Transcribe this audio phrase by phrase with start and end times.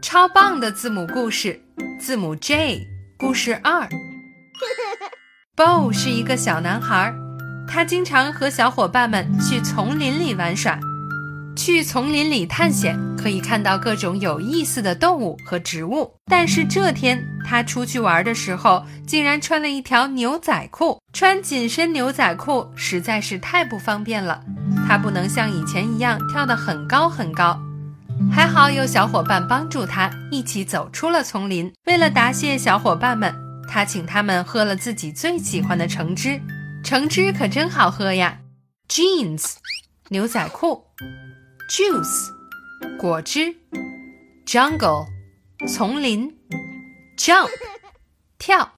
[0.00, 1.60] 超棒的字母故事，
[1.98, 2.86] 字母 J，
[3.18, 3.88] 故事二。
[5.56, 7.12] Bo 是一个小男孩，
[7.66, 10.78] 他经常和小伙伴们去丛林里玩耍。
[11.56, 16.14] 去丛林里探险，可以看到各种有意思的动物和植物。
[16.26, 21.00] 但是这天他出去玩的时候，竟然穿了一条牛仔裤。
[21.12, 24.44] 穿紧身牛仔裤实在是太不方便了，
[24.86, 27.58] 他不能像以前一样跳得很高很高。
[28.32, 31.72] 还好有小伙伴帮助他，一起走出了丛林。
[31.84, 33.34] 为了答谢小伙伴们，
[33.68, 36.40] 他请他们喝了自己最喜欢的橙汁。
[36.84, 38.38] 橙汁可真好喝呀
[38.88, 39.54] ！Jeans，
[40.08, 40.84] 牛仔裤。
[41.68, 43.56] Juice，果汁
[44.46, 45.06] ；Jungle，
[45.68, 46.32] 丛林
[47.18, 47.50] ；Jump，
[48.38, 48.70] 跳。